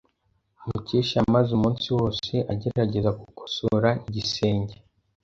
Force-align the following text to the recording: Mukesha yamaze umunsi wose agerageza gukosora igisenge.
Mukesha 0.67 1.13
yamaze 1.19 1.49
umunsi 1.57 1.87
wose 1.97 2.33
agerageza 2.53 3.09
gukosora 3.19 3.89
igisenge. 4.07 4.75